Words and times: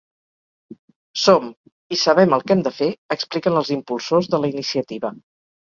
Som, 1.23 1.45
i 1.97 1.99
sabem 2.05 2.35
el 2.39 2.47
que 2.47 2.57
hem 2.57 2.65
de 2.69 2.75
fer, 2.81 2.91
expliquen 3.19 3.61
els 3.63 3.73
impulsors 3.79 4.35
de 4.35 4.43
la 4.45 4.55
iniciativa. 4.59 5.19